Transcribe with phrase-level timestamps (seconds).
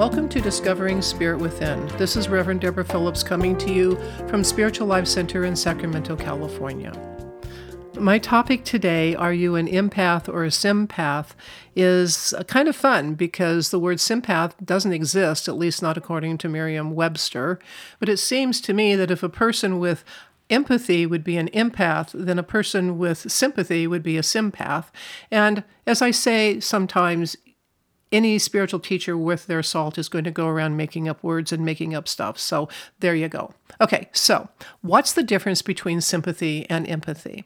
[0.00, 1.86] Welcome to Discovering Spirit Within.
[1.98, 3.96] This is Reverend Deborah Phillips coming to you
[4.28, 6.90] from Spiritual Life Center in Sacramento, California.
[7.98, 11.32] My topic today, Are You an Empath or a Sympath?
[11.76, 16.48] is kind of fun because the word sympath doesn't exist, at least not according to
[16.48, 17.58] Merriam Webster.
[17.98, 20.02] But it seems to me that if a person with
[20.48, 24.86] empathy would be an empath, then a person with sympathy would be a sympath.
[25.30, 27.36] And as I say sometimes,
[28.12, 31.64] any spiritual teacher worth their salt is going to go around making up words and
[31.64, 32.38] making up stuff.
[32.38, 32.68] So
[33.00, 33.54] there you go.
[33.80, 34.48] Okay, so
[34.82, 37.44] what's the difference between sympathy and empathy?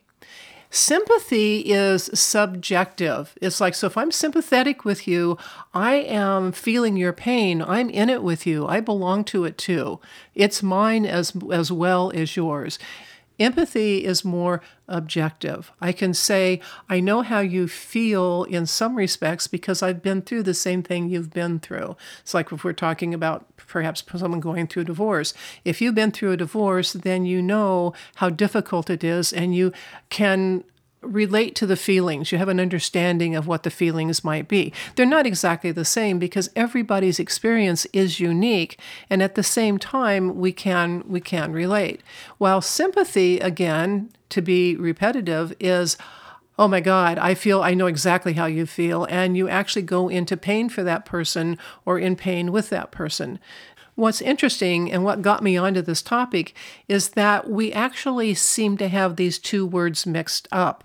[0.70, 3.38] Sympathy is subjective.
[3.40, 5.38] It's like, so if I'm sympathetic with you,
[5.72, 7.62] I am feeling your pain.
[7.62, 8.66] I'm in it with you.
[8.66, 10.00] I belong to it too.
[10.34, 12.80] It's mine as, as well as yours.
[13.38, 15.72] Empathy is more objective.
[15.80, 20.44] I can say, I know how you feel in some respects because I've been through
[20.44, 21.96] the same thing you've been through.
[22.20, 25.34] It's like if we're talking about perhaps someone going through a divorce.
[25.64, 29.72] If you've been through a divorce, then you know how difficult it is and you
[30.10, 30.64] can
[31.06, 32.32] relate to the feelings.
[32.32, 34.72] You have an understanding of what the feelings might be.
[34.96, 40.38] They're not exactly the same because everybody's experience is unique, and at the same time,
[40.38, 42.02] we can we can relate.
[42.38, 45.96] While sympathy, again, to be repetitive, is
[46.58, 49.06] oh my God, I feel, I know exactly how you feel.
[49.10, 53.40] And you actually go into pain for that person or in pain with that person.
[53.96, 56.54] What's interesting and what got me onto this topic
[56.88, 60.84] is that we actually seem to have these two words mixed up.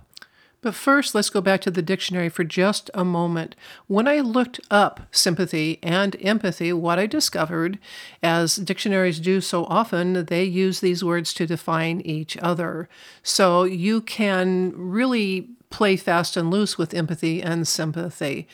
[0.62, 3.56] But first, let's go back to the dictionary for just a moment.
[3.88, 7.80] When I looked up sympathy and empathy, what I discovered,
[8.22, 12.90] as dictionaries do so often, they use these words to define each other.
[13.24, 18.48] So you can really play fast and loose with empathy and sympathy.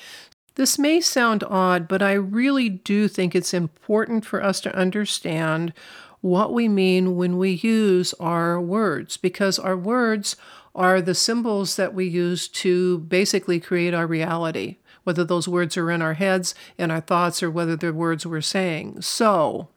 [0.56, 5.74] This may sound odd, but I really do think it's important for us to understand
[6.22, 10.36] what we mean when we use our words, because our words
[10.76, 15.90] are the symbols that we use to basically create our reality, whether those words are
[15.90, 19.02] in our heads, in our thoughts, or whether they're words we're saying.
[19.02, 19.70] So,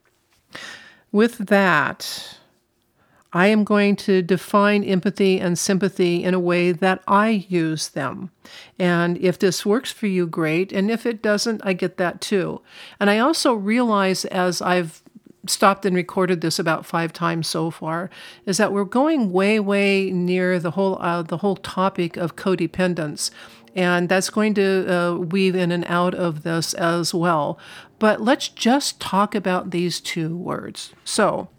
[1.11, 2.37] with that,
[3.31, 8.31] I am going to define empathy and sympathy in a way that I use them.
[8.79, 10.71] And if this works for you, great.
[10.71, 12.61] And if it doesn't, I get that too.
[12.99, 15.03] And I also realize as I've
[15.49, 18.09] stopped and recorded this about five times so far
[18.45, 23.31] is that we're going way way near the whole uh, the whole topic of codependence.
[23.75, 27.59] And that's going to uh, weave in and out of this as well.
[27.99, 30.93] But let's just talk about these two words.
[31.03, 31.49] So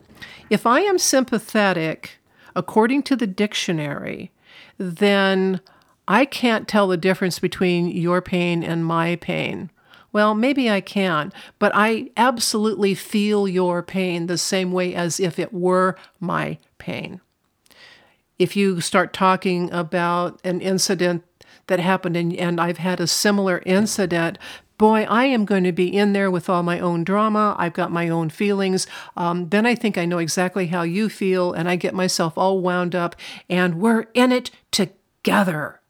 [0.51, 2.19] if i am sympathetic
[2.55, 4.33] according to the dictionary
[4.77, 5.61] then
[6.09, 9.71] i can't tell the difference between your pain and my pain
[10.12, 15.38] well, maybe I can, but I absolutely feel your pain the same way as if
[15.38, 17.21] it were my pain.
[18.38, 21.25] If you start talking about an incident
[21.66, 24.38] that happened and, and I've had a similar incident,
[24.78, 27.54] boy, I am going to be in there with all my own drama.
[27.59, 28.87] I've got my own feelings.
[29.15, 32.60] Um, then I think I know exactly how you feel, and I get myself all
[32.60, 33.15] wound up,
[33.50, 35.81] and we're in it together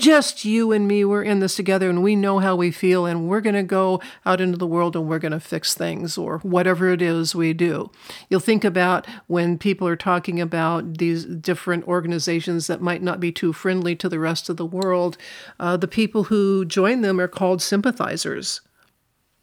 [0.00, 3.28] just you and me, we're in this together and we know how we feel and
[3.28, 6.38] we're going to go out into the world and we're going to fix things or
[6.38, 7.90] whatever it is we do.
[8.28, 13.30] You'll think about when people are talking about these different organizations that might not be
[13.30, 15.16] too friendly to the rest of the world,
[15.60, 18.62] uh, the people who join them are called sympathizers.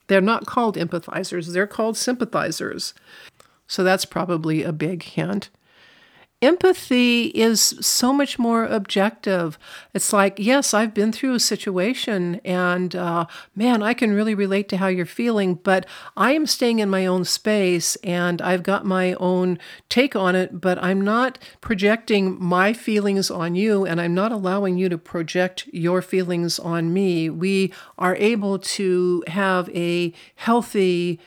[0.07, 2.93] They're not called empathizers, they're called sympathizers.
[3.67, 5.49] So that's probably a big hint.
[6.39, 9.57] Empathy is so much more objective.
[9.95, 13.25] It's like, yes, I've been through a situation, and uh,
[13.55, 17.07] man, I can really relate to how you're feeling, but I am staying in my
[17.07, 19.57] own space and I've got my own
[19.89, 24.77] take on it, but I'm not projecting my feelings on you, and I'm not allowing
[24.77, 27.31] you to project your feelings on me.
[27.31, 31.19] We are able to have a healthy,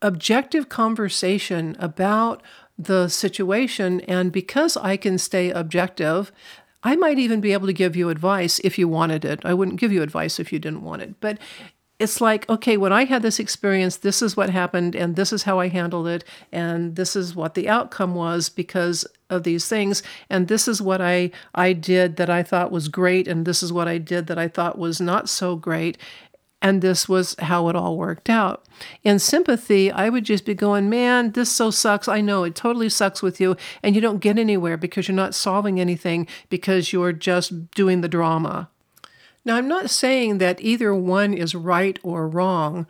[0.00, 2.42] objective conversation about
[2.78, 4.00] the situation.
[4.02, 6.32] And because I can stay objective,
[6.82, 9.40] I might even be able to give you advice if you wanted it.
[9.44, 11.14] I wouldn't give you advice if you didn't want it.
[11.20, 11.38] But
[11.98, 15.44] it's like, okay, when I had this experience, this is what happened, and this is
[15.44, 20.02] how I handled it, and this is what the outcome was because of these things,
[20.28, 23.72] and this is what I I did that I thought was great, and this is
[23.72, 25.96] what I did that I thought was not so great,
[26.64, 28.64] and this was how it all worked out.
[29.02, 32.08] In sympathy, I would just be going, man, this so sucks.
[32.08, 33.54] I know it totally sucks with you.
[33.82, 38.08] And you don't get anywhere because you're not solving anything because you're just doing the
[38.08, 38.70] drama.
[39.44, 42.86] Now, I'm not saying that either one is right or wrong.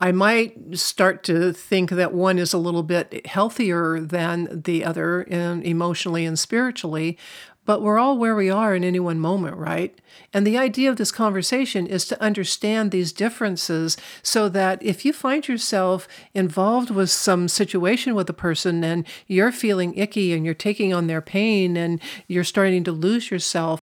[0.00, 5.22] I might start to think that one is a little bit healthier than the other
[5.22, 7.16] in emotionally and spiritually,
[7.64, 9.98] but we're all where we are in any one moment, right?
[10.32, 15.12] And the idea of this conversation is to understand these differences so that if you
[15.12, 20.54] find yourself involved with some situation with a person and you're feeling icky and you're
[20.54, 23.80] taking on their pain and you're starting to lose yourself,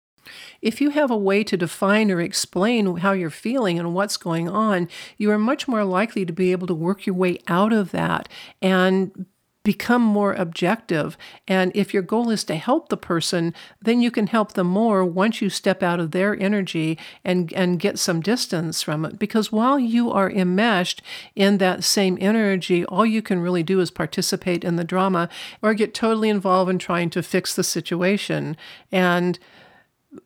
[0.61, 4.49] if you have a way to define or explain how you're feeling and what's going
[4.49, 7.93] on, you are much more likely to be able to work your way out of
[7.93, 8.29] that
[8.61, 9.27] and
[9.67, 11.19] become more objective.
[11.49, 13.53] And if your goal is to help the person,
[13.83, 17.81] then you can help them more once you step out of their energy and, and
[17.81, 19.19] get some distance from it.
[19.19, 21.03] Because while you are enmeshed
[21.35, 25.29] in that same energy, all you can really do is participate in the drama
[25.61, 28.57] or get totally involved in trying to fix the situation.
[28.93, 29.37] And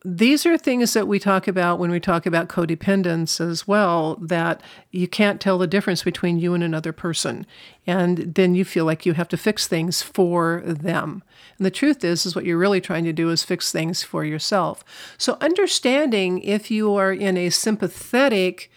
[0.04, 4.62] these are things that we talk about when we talk about codependence as well that
[4.90, 7.46] you can't tell the difference between you and another person.
[7.86, 11.22] And then you feel like you have to fix things for them.
[11.58, 14.24] And the truth is is what you're really trying to do is fix things for
[14.24, 14.84] yourself.
[15.18, 18.70] So understanding if you are in a sympathetic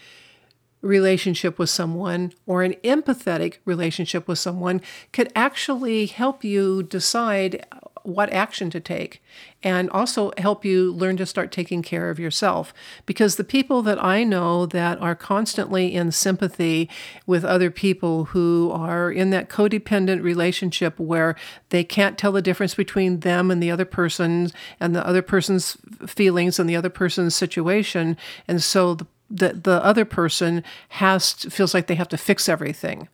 [0.84, 4.82] relationship with someone or an empathetic relationship with someone
[5.14, 7.66] could actually help you decide
[8.04, 9.22] what action to take
[9.64, 12.74] and also help you learn to start taking care of yourself.
[13.06, 16.90] Because the people that I know that are constantly in sympathy
[17.26, 21.36] with other people who are in that codependent relationship where
[21.70, 25.78] they can't tell the difference between them and the other person and the other person's
[26.06, 28.18] feelings and the other person's situation.
[28.48, 33.08] And so the, the, the other person has feels like they have to fix everything.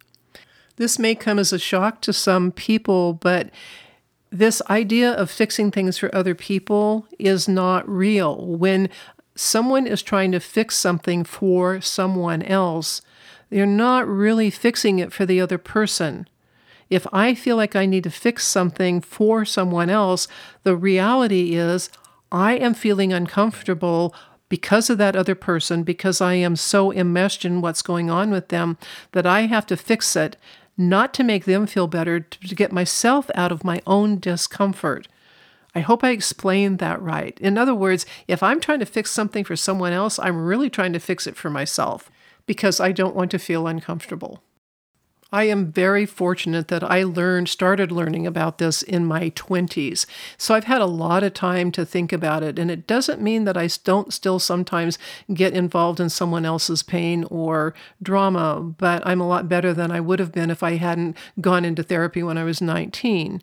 [0.77, 3.50] This may come as a shock to some people, but
[4.31, 8.45] this idea of fixing things for other people is not real.
[8.45, 8.89] When
[9.35, 13.01] someone is trying to fix something for someone else,
[13.49, 16.27] they're not really fixing it for the other person.
[16.89, 20.27] If I feel like I need to fix something for someone else,
[20.63, 21.89] the reality is
[22.31, 24.13] I am feeling uncomfortable
[24.49, 28.49] because of that other person, because I am so enmeshed in what's going on with
[28.49, 28.77] them
[29.11, 30.37] that I have to fix it
[30.79, 35.09] not to make them feel better, to get myself out of my own discomfort.
[35.75, 37.37] I hope I explained that right.
[37.41, 40.93] In other words, if I'm trying to fix something for someone else, I'm really trying
[40.93, 42.09] to fix it for myself
[42.45, 44.41] because I don't want to feel uncomfortable.
[45.31, 50.05] I am very fortunate that I learned, started learning about this in my 20s.
[50.37, 52.57] So I've had a lot of time to think about it.
[52.57, 54.97] And it doesn't mean that I don't still sometimes
[55.31, 59.99] get involved in someone else's pain or drama, but I'm a lot better than I
[59.99, 63.41] would have been if I hadn't gone into therapy when I was 19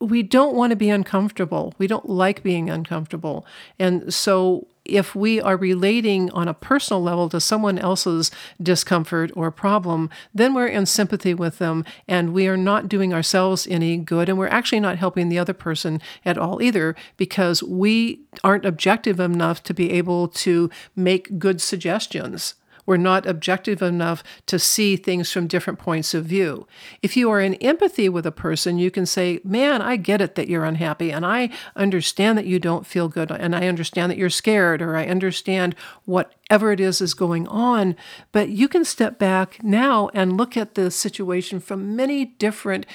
[0.00, 1.74] we don't want to be uncomfortable.
[1.78, 3.44] We don't like being uncomfortable.
[3.78, 8.30] And so if we are relating on a personal level to someone else's
[8.60, 13.66] discomfort or problem, then we're in sympathy with them and we are not doing ourselves
[13.70, 14.28] any good.
[14.28, 19.20] And we're actually not helping the other person at all either because we aren't objective
[19.20, 22.54] enough to be able to make good suggestions
[22.88, 26.66] we're not objective enough to see things from different points of view.
[27.02, 30.36] If you are in empathy with a person, you can say, Man, I get it
[30.36, 34.16] that you're unhappy, and I understand that you don't feel good, and I understand that
[34.16, 35.76] you're scared, or I understand
[36.06, 37.94] whatever it is is going on.
[38.32, 42.86] But you can step back now and look at the situation from many different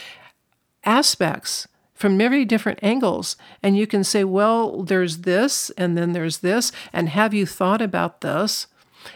[0.83, 3.38] aspects from many different angles.
[3.62, 7.81] And you can say, well, there's this, and then there's this, and have you thought
[7.81, 8.67] about this?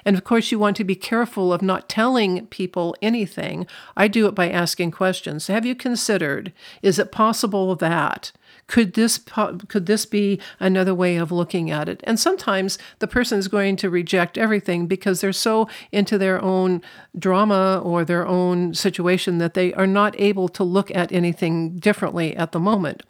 [0.06, 3.66] And of course, you want to be careful of not telling people anything.
[3.96, 5.48] I do it by asking questions.
[5.48, 6.54] Have you considered?
[6.82, 8.32] Is it possible that?
[8.68, 12.02] Could this could this be another way of looking at it?
[12.04, 16.82] And sometimes the person is going to reject everything because they're so into their own
[17.18, 22.36] drama or their own situation that they are not able to look at anything differently
[22.36, 23.04] at the moment.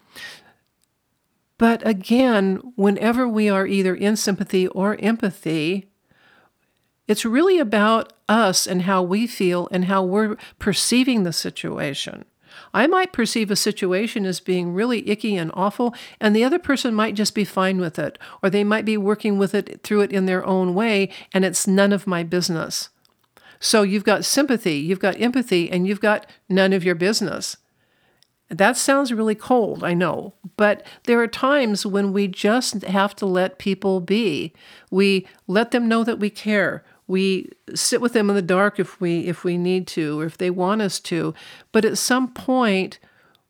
[1.57, 5.89] But again, whenever we are either in sympathy or empathy,
[7.07, 12.25] it's really about us and how we feel and how we're perceiving the situation.
[12.73, 16.93] I might perceive a situation as being really icky and awful, and the other person
[16.93, 20.11] might just be fine with it, or they might be working with it through it
[20.11, 22.89] in their own way, and it's none of my business.
[23.59, 27.57] So you've got sympathy, you've got empathy, and you've got none of your business.
[28.49, 33.25] That sounds really cold, I know, but there are times when we just have to
[33.25, 34.53] let people be.
[34.89, 38.99] We let them know that we care we sit with them in the dark if
[38.99, 41.33] we if we need to or if they want us to
[41.71, 42.99] but at some point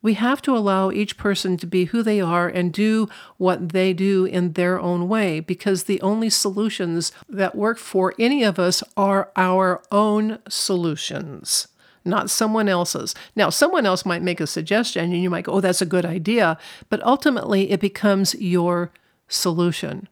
[0.01, 3.93] we have to allow each person to be who they are and do what they
[3.93, 8.83] do in their own way because the only solutions that work for any of us
[8.95, 11.67] are our own solutions
[12.07, 13.13] not someone else's.
[13.35, 16.05] Now, someone else might make a suggestion and you might go, oh, that's a good
[16.05, 16.57] idea.
[16.89, 18.91] But ultimately, it becomes your
[19.27, 20.07] solution.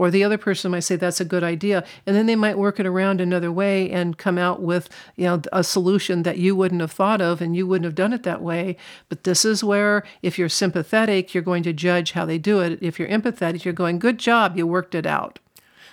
[0.00, 2.80] Or the other person might say that's a good idea, and then they might work
[2.80, 6.80] it around another way and come out with you know a solution that you wouldn't
[6.80, 8.78] have thought of and you wouldn't have done it that way.
[9.10, 12.78] But this is where if you're sympathetic, you're going to judge how they do it.
[12.80, 15.38] If you're empathetic, you're going, good job, you worked it out.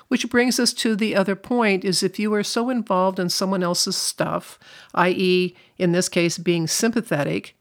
[0.07, 3.61] Which brings us to the other point is if you are so involved in someone
[3.61, 4.57] else's stuff,
[4.95, 7.56] i.e., in this case, being sympathetic,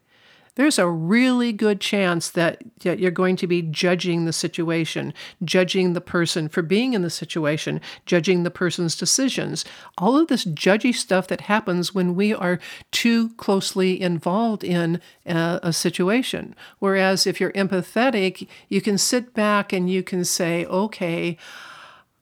[0.57, 5.93] there's a really good chance that, that you're going to be judging the situation, judging
[5.93, 9.65] the person for being in the situation, judging the person's decisions.
[9.99, 12.59] All of this judgy stuff that happens when we are
[12.91, 16.55] too closely involved in a, a situation.
[16.79, 21.37] Whereas if you're empathetic, you can sit back and you can say, okay,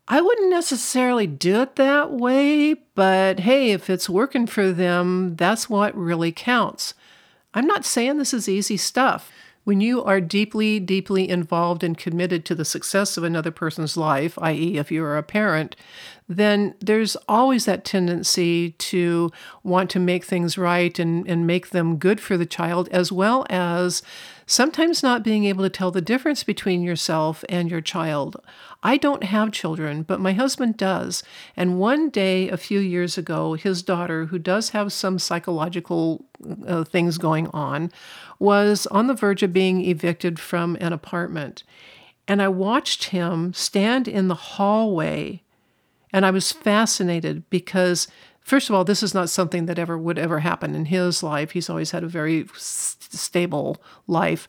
[0.07, 5.71] I wouldn't necessarily do it that way, but hey, if it's working for them, that's
[5.71, 6.93] what really counts.
[7.54, 9.30] I'm not saying this is easy stuff.
[9.62, 14.38] When you are deeply, deeply involved and committed to the success of another person's life,
[14.42, 15.75] i.e., if you're a parent,
[16.28, 19.30] then there's always that tendency to
[19.62, 23.46] want to make things right and, and make them good for the child, as well
[23.49, 24.02] as
[24.47, 28.37] sometimes not being able to tell the difference between yourself and your child.
[28.83, 31.23] I don't have children, but my husband does.
[31.57, 36.25] And one day, a few years ago, his daughter, who does have some psychological
[36.67, 37.91] uh, things going on,
[38.39, 41.63] was on the verge of being evicted from an apartment.
[42.29, 45.43] And I watched him stand in the hallway
[46.15, 48.07] and I was fascinated because,
[48.45, 51.51] first of all, this is not something that ever would ever happen in his life.
[51.51, 54.47] He's always had a very stable life.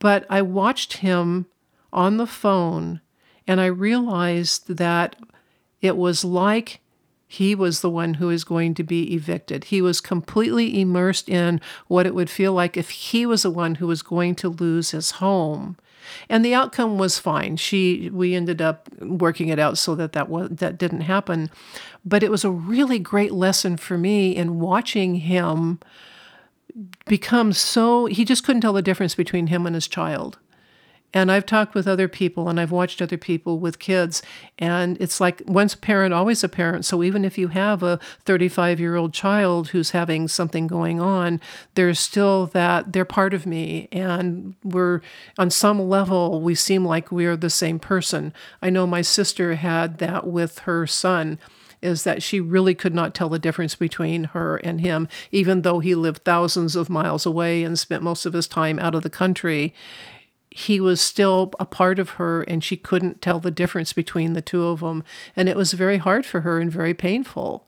[0.00, 1.46] But I watched him
[1.92, 3.00] on the phone
[3.46, 5.16] and I realized that
[5.80, 6.80] it was like
[7.26, 9.64] he was the one who is going to be evicted.
[9.64, 13.76] He was completely immersed in what it would feel like if he was the one
[13.76, 15.76] who was going to lose his home.
[16.28, 17.56] And the outcome was fine.
[17.56, 21.50] She we ended up working it out so that that was, that didn't happen.
[22.04, 25.80] But it was a really great lesson for me in watching him
[27.06, 30.38] become so he just couldn't tell the difference between him and his child.
[31.14, 34.20] And I've talked with other people and I've watched other people with kids.
[34.58, 36.84] And it's like once a parent, always a parent.
[36.84, 41.40] So even if you have a 35 year old child who's having something going on,
[41.76, 43.88] there's still that they're part of me.
[43.92, 45.00] And we're
[45.38, 48.34] on some level, we seem like we're the same person.
[48.60, 51.38] I know my sister had that with her son
[51.80, 55.80] is that she really could not tell the difference between her and him, even though
[55.80, 59.10] he lived thousands of miles away and spent most of his time out of the
[59.10, 59.74] country
[60.56, 64.40] he was still a part of her and she couldn't tell the difference between the
[64.40, 65.02] two of them.
[65.34, 67.66] And it was very hard for her and very painful.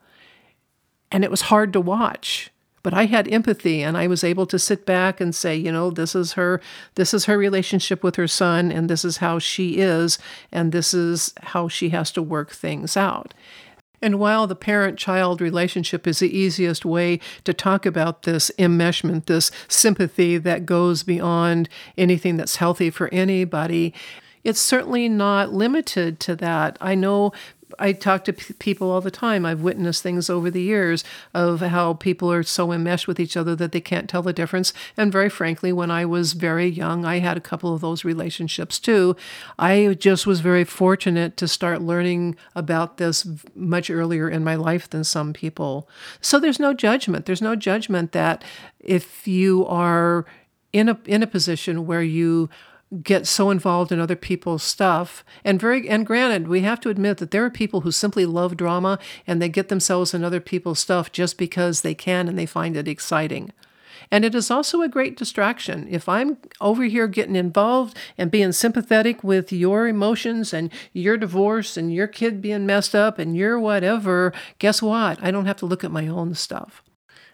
[1.10, 2.52] And it was hard to watch.
[2.84, 5.90] But I had empathy and I was able to sit back and say, you know,
[5.90, 6.60] this is her
[6.94, 10.20] this is her relationship with her son and this is how she is
[10.52, 13.34] and this is how she has to work things out.
[14.06, 19.26] And while the parent child relationship is the easiest way to talk about this enmeshment,
[19.26, 23.92] this sympathy that goes beyond anything that's healthy for anybody,
[24.44, 26.78] it's certainly not limited to that.
[26.80, 27.32] I know
[27.78, 29.44] I talk to p- people all the time.
[29.44, 31.04] I've witnessed things over the years
[31.34, 34.72] of how people are so enmeshed with each other that they can't tell the difference.
[34.96, 38.78] And very frankly, when I was very young, I had a couple of those relationships
[38.78, 39.16] too.
[39.58, 44.88] I just was very fortunate to start learning about this much earlier in my life
[44.88, 45.88] than some people.
[46.20, 47.26] So there's no judgment.
[47.26, 48.44] There's no judgment that
[48.80, 50.24] if you are
[50.72, 52.50] in a in a position where you
[53.02, 57.18] get so involved in other people's stuff and very and granted we have to admit
[57.18, 60.78] that there are people who simply love drama and they get themselves in other people's
[60.78, 63.52] stuff just because they can and they find it exciting
[64.10, 65.86] and it is also a great distraction.
[65.90, 71.76] If I'm over here getting involved and being sympathetic with your emotions and your divorce
[71.76, 75.22] and your kid being messed up and your whatever, guess what?
[75.22, 76.82] I don't have to look at my own stuff.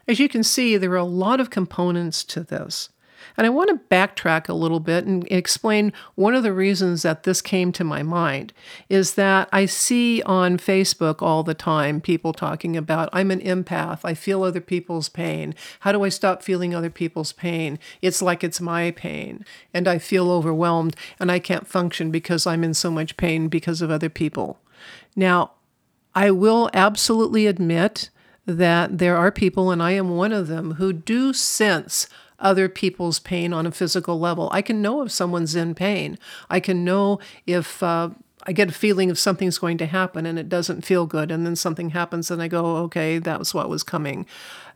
[0.07, 2.89] As you can see, there are a lot of components to this.
[3.37, 7.23] And I want to backtrack a little bit and explain one of the reasons that
[7.23, 8.53] this came to my mind
[8.89, 14.01] is that I see on Facebook all the time people talking about, I'm an empath,
[14.03, 15.55] I feel other people's pain.
[15.81, 17.79] How do I stop feeling other people's pain?
[18.01, 19.45] It's like it's my pain.
[19.73, 23.81] And I feel overwhelmed and I can't function because I'm in so much pain because
[23.81, 24.59] of other people.
[25.15, 25.51] Now,
[26.15, 28.09] I will absolutely admit
[28.45, 32.07] that there are people, and I am one of them, who do sense
[32.43, 34.49] other people's pain on a physical level.
[34.51, 36.19] I can know if someone's in pain.
[36.49, 38.09] I can know if uh,
[38.43, 41.45] I get a feeling if something's going to happen and it doesn't feel good, and
[41.45, 44.25] then something happens and I go, okay, that was what was coming.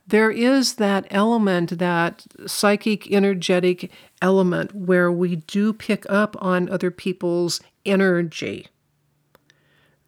[0.06, 3.90] There is that element, that psychic, energetic
[4.22, 8.68] element where we do pick up on other people's energy.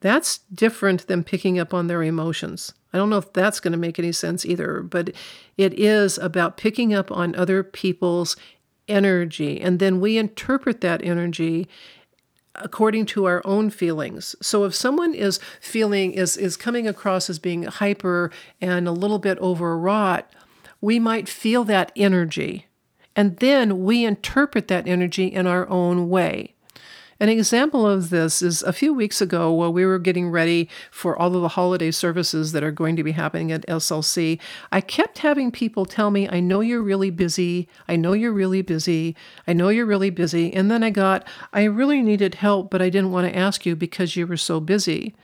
[0.01, 2.73] That's different than picking up on their emotions.
[2.93, 5.11] I don't know if that's going to make any sense either, but
[5.57, 8.37] it is about picking up on other people's
[8.89, 9.61] energy.
[9.61, 11.69] And then we interpret that energy
[12.57, 14.35] according to our own feelings.
[14.43, 18.31] So if someone is feeling is is coming across as being hyper
[18.61, 20.31] and a little bit overwrought,
[20.81, 22.67] we might feel that energy.
[23.15, 26.55] And then we interpret that energy in our own way.
[27.21, 31.15] An example of this is a few weeks ago while we were getting ready for
[31.15, 34.41] all of the holiday services that are going to be happening at SLC.
[34.73, 37.69] I kept having people tell me, I know you're really busy.
[37.87, 39.15] I know you're really busy.
[39.47, 40.51] I know you're really busy.
[40.51, 43.77] And then I got, I really needed help, but I didn't want to ask you
[43.77, 45.15] because you were so busy.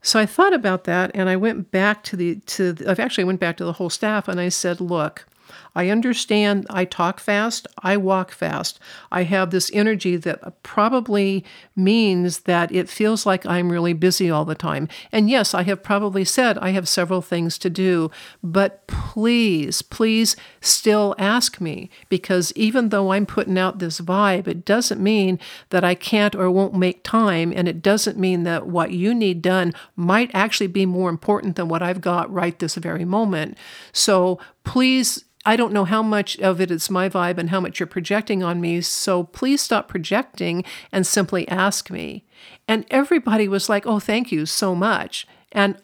[0.00, 3.24] So I thought about that and I went back to the to the, I've actually
[3.24, 5.26] went back to the whole staff and I said, "Look,
[5.74, 8.78] I understand I talk fast, I walk fast.
[9.10, 11.44] I have this energy that probably
[11.76, 14.88] means that it feels like I'm really busy all the time.
[15.12, 18.10] And yes, I have probably said I have several things to do,
[18.42, 24.64] but please, please still ask me because even though I'm putting out this vibe, it
[24.64, 25.38] doesn't mean
[25.70, 27.52] that I can't or won't make time.
[27.54, 31.68] And it doesn't mean that what you need done might actually be more important than
[31.68, 33.56] what I've got right this very moment.
[33.92, 37.78] So please I don't know how much of it is my vibe and how much
[37.78, 38.80] you're projecting on me.
[38.80, 42.24] So please stop projecting and simply ask me.
[42.66, 45.26] And everybody was like, oh, thank you so much.
[45.52, 45.76] And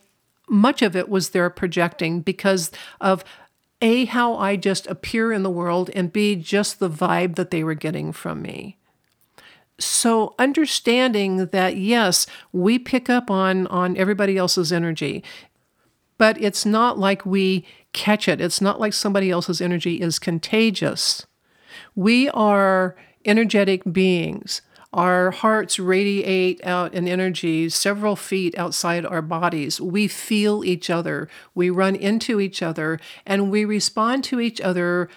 [0.48, 2.70] much of it was their projecting because
[3.02, 3.22] of
[3.82, 7.62] A, how I just appear in the world, and B, just the vibe that they
[7.62, 8.78] were getting from me.
[9.78, 15.22] So understanding that yes, we pick up on on everybody else's energy,
[16.18, 18.40] but it's not like we catch it.
[18.40, 21.26] It's not like somebody else's energy is contagious.
[21.94, 24.62] We are energetic beings.
[24.92, 29.80] Our hearts radiate out an energy several feet outside our bodies.
[29.80, 35.10] We feel each other, we run into each other, and we respond to each other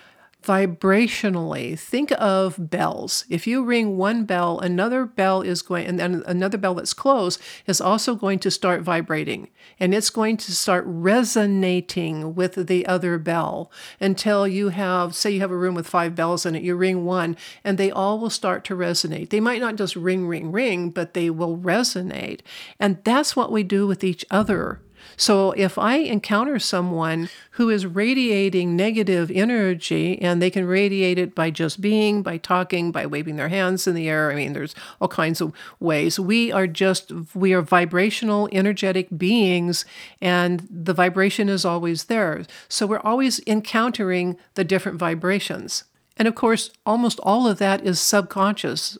[0.44, 1.78] vibrationally.
[1.78, 3.26] Think of bells.
[3.30, 7.42] If you ring one bell, another bell is going, and then another bell that's closed
[7.68, 9.50] is also going to start vibrating.
[9.80, 15.42] And it's going to start resonating with the other bell until you have, say, you
[15.42, 18.30] have a room with five bells in it, you ring one, and they all will
[18.30, 19.30] start to resonate.
[19.30, 22.42] They might not just ring, ring, ring, but they will resonate.
[22.80, 24.82] And that's what we do with each other
[25.18, 31.36] so if I encounter someone who is radiating negative energy and they can radiate it
[31.36, 34.76] by just being, by talking, by waving their hands in the air, I mean, there's
[35.02, 36.20] all kinds of ways.
[36.20, 39.86] We are just, we are vibrational, energetic beings,
[40.22, 42.46] and the vibration is always there.
[42.68, 45.84] So we're always encountering the different vibrations.
[46.18, 48.98] And of course, almost all of that is subconscious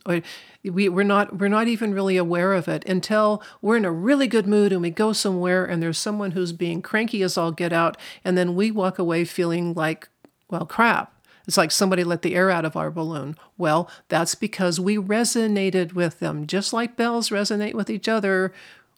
[0.64, 4.28] we, we're not we're not even really aware of it until we're in a really
[4.28, 7.72] good mood and we go somewhere and there's someone who's being cranky as all get
[7.72, 10.10] out and then we walk away feeling like
[10.50, 11.14] well crap
[11.50, 13.36] it's like somebody let the air out of our balloon.
[13.58, 16.46] Well, that's because we resonated with them.
[16.46, 18.54] Just like bells resonate with each other,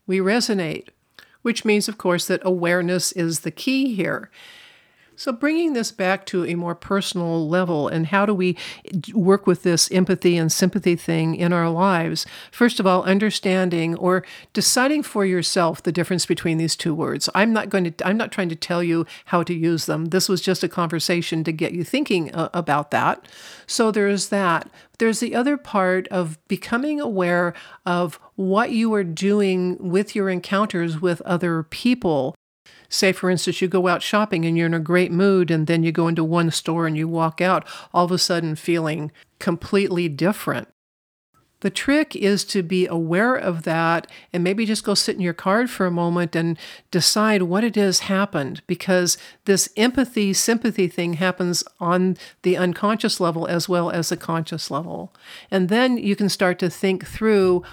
[0.05, 0.89] we resonate,
[1.43, 4.29] which means, of course, that awareness is the key here.
[5.21, 8.57] So, bringing this back to a more personal level, and how do we
[9.13, 12.25] work with this empathy and sympathy thing in our lives?
[12.51, 17.29] First of all, understanding or deciding for yourself the difference between these two words.
[17.35, 20.05] I'm not going to, I'm not trying to tell you how to use them.
[20.05, 23.27] This was just a conversation to get you thinking uh, about that.
[23.67, 24.71] So, there's that.
[24.97, 27.53] There's the other part of becoming aware
[27.85, 32.33] of what you are doing with your encounters with other people
[32.91, 35.81] Say, for instance, you go out shopping and you're in a great mood, and then
[35.81, 40.09] you go into one store and you walk out, all of a sudden feeling completely
[40.09, 40.67] different.
[41.61, 45.33] The trick is to be aware of that and maybe just go sit in your
[45.33, 46.57] card for a moment and
[46.89, 53.45] decide what it is happened because this empathy, sympathy thing happens on the unconscious level
[53.45, 55.13] as well as the conscious level.
[55.51, 57.63] And then you can start to think through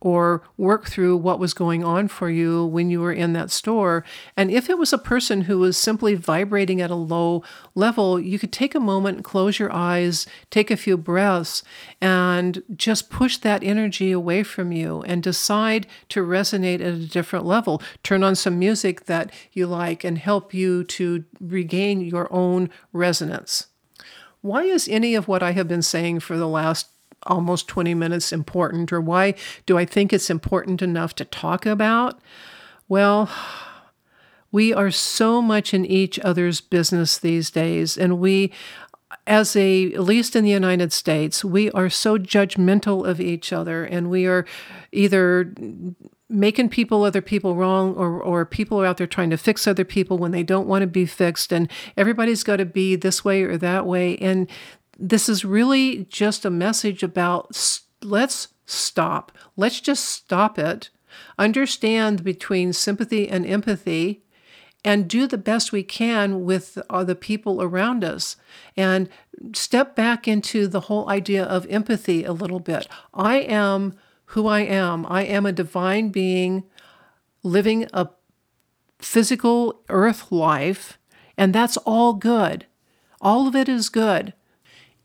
[0.00, 4.04] or work through what was going on for you when you were in that store.
[4.36, 7.42] And if it was a person who was simply vibrating at a low
[7.74, 11.62] level, you could take a moment, close your eyes, take a few breaths,
[12.00, 17.46] and just push that energy away from you and decide to resonate at a different
[17.46, 17.82] level.
[18.02, 23.68] Turn on some music that you like and help you to regain your own resonance.
[24.42, 26.88] Why is any of what I have been saying for the last
[27.26, 29.34] almost 20 minutes important, or why
[29.66, 32.20] do I think it's important enough to talk about?
[32.88, 33.30] Well,
[34.52, 38.52] we are so much in each other's business these days, and we
[39.26, 43.84] as a at least in the United States, we are so judgmental of each other
[43.84, 44.44] and we are
[44.92, 45.52] either
[46.28, 49.84] making people other people wrong or or people are out there trying to fix other
[49.84, 53.42] people when they don't want to be fixed and everybody's got to be this way
[53.42, 54.48] or that way and
[54.98, 59.32] this is really just a message about let's stop.
[59.56, 60.90] Let's just stop it.
[61.38, 64.22] Understand between sympathy and empathy
[64.84, 68.36] and do the best we can with the people around us
[68.76, 69.08] and
[69.54, 72.86] step back into the whole idea of empathy a little bit.
[73.12, 73.94] I am
[74.30, 75.06] who I am.
[75.06, 76.64] I am a divine being
[77.42, 78.10] living a
[78.98, 80.98] physical earth life,
[81.36, 82.66] and that's all good.
[83.20, 84.34] All of it is good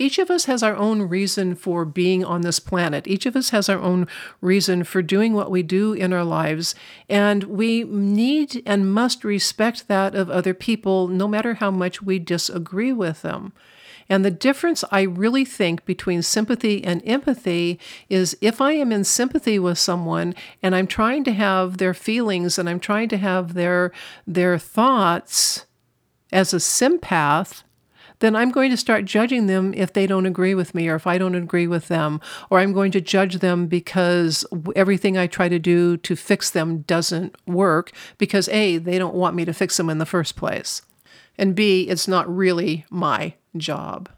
[0.01, 3.07] each of us has our own reason for being on this planet.
[3.07, 4.07] Each of us has our own
[4.41, 6.73] reason for doing what we do in our lives.
[7.07, 12.17] And we need and must respect that of other people, no matter how much we
[12.17, 13.53] disagree with them.
[14.09, 19.03] And the difference I really think between sympathy and empathy is if I am in
[19.03, 20.33] sympathy with someone
[20.63, 23.91] and I'm trying to have their feelings and I'm trying to have their
[24.25, 25.65] their thoughts
[26.31, 27.63] as a sympath,
[28.21, 31.05] then I'm going to start judging them if they don't agree with me or if
[31.05, 32.21] I don't agree with them.
[32.49, 36.81] Or I'm going to judge them because everything I try to do to fix them
[36.81, 40.83] doesn't work because A, they don't want me to fix them in the first place.
[41.37, 44.09] And B, it's not really my job.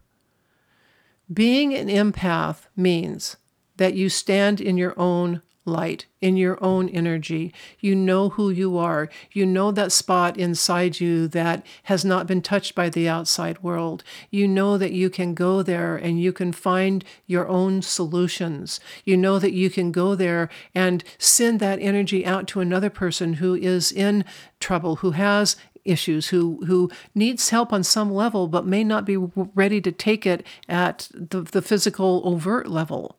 [1.34, 3.38] Being an empath means
[3.78, 7.54] that you stand in your own light, in your own energy.
[7.80, 9.10] You know who you are.
[9.32, 14.04] You know that spot inside you that has not been touched by the outside world.
[14.32, 18.80] You know that you can go there and you can find your own solutions.
[19.04, 23.34] You know that you can go there and send that energy out to another person
[23.34, 24.26] who is in
[24.60, 29.18] trouble, who has issues who who needs help on some level but may not be
[29.18, 33.18] ready to take it at the, the physical overt level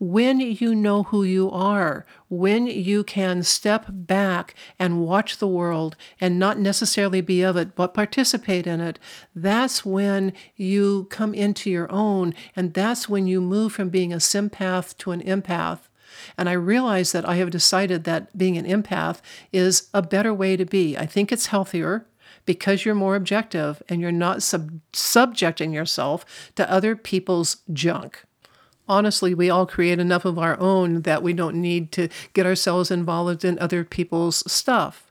[0.00, 5.94] when you know who you are, when you can step back and watch the world
[6.18, 8.98] and not necessarily be of it, but participate in it,
[9.34, 12.34] that's when you come into your own.
[12.56, 15.80] And that's when you move from being a sympath to an empath.
[16.38, 19.20] And I realize that I have decided that being an empath
[19.52, 20.96] is a better way to be.
[20.96, 22.06] I think it's healthier
[22.46, 26.24] because you're more objective and you're not sub- subjecting yourself
[26.56, 28.24] to other people's junk
[28.90, 32.90] honestly, we all create enough of our own that we don't need to get ourselves
[32.90, 35.10] involved in other people's stuff.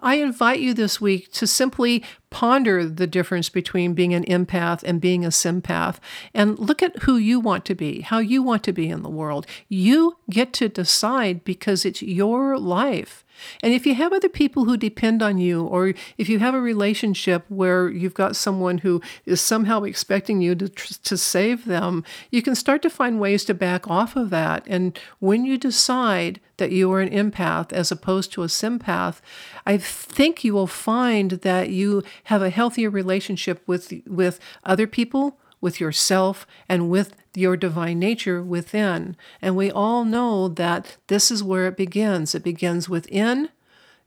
[0.00, 5.00] I invite you this week to simply ponder the difference between being an empath and
[5.00, 5.98] being a sympath
[6.32, 9.10] and look at who you want to be, how you want to be in the
[9.10, 9.46] world.
[9.68, 13.24] You get to decide because it's your life.
[13.62, 16.60] And if you have other people who depend on you, or if you have a
[16.60, 22.42] relationship where you've got someone who is somehow expecting you to, to save them, you
[22.42, 24.64] can start to find ways to back off of that.
[24.66, 29.20] And when you decide that you are an empath as opposed to a sympath,
[29.66, 35.38] I think you will find that you have a healthier relationship with, with other people
[35.62, 39.16] with yourself and with your divine nature within.
[39.40, 42.34] And we all know that this is where it begins.
[42.34, 43.48] It begins within,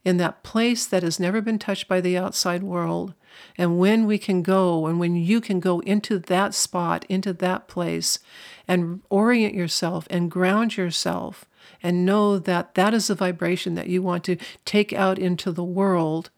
[0.04, 3.16] in that place that has never been touched by the outside world.
[3.58, 7.68] And when we can go, and when you can go into that spot, into that
[7.68, 8.20] place,
[8.68, 11.46] and orient yourself and ground yourself,
[11.82, 15.64] and know that that is the vibration that you want to take out into the
[15.64, 16.30] world,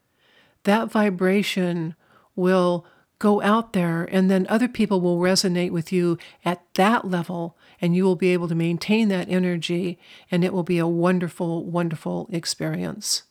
[0.63, 1.95] that vibration
[2.35, 2.85] will
[3.19, 7.95] go out there and then other people will resonate with you at that level and
[7.95, 9.97] you will be able to maintain that energy
[10.29, 13.23] and it will be a wonderful, wonderful experience.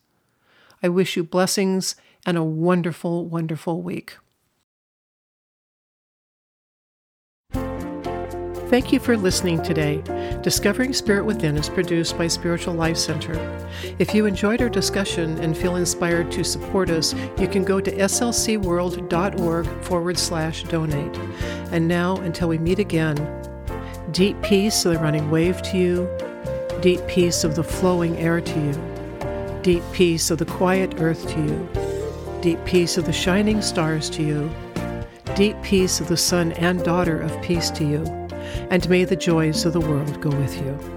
[0.83, 4.16] I wish you blessings and a wonderful, wonderful week.
[8.69, 10.03] Thank you for listening today.
[10.43, 13.33] Discovering Spirit Within is produced by Spiritual Life Center.
[14.01, 17.93] If you enjoyed our discussion and feel inspired to support us, you can go to
[17.93, 21.17] slcworld.org forward slash donate.
[21.71, 23.15] And now, until we meet again,
[24.11, 26.11] deep peace of the running wave to you,
[26.81, 31.41] deep peace of the flowing air to you, deep peace of the quiet earth to
[31.41, 34.51] you, deep peace of the shining stars to you,
[35.37, 38.26] deep peace of the son and daughter of peace to you
[38.71, 40.96] and may the joys of the world go with you.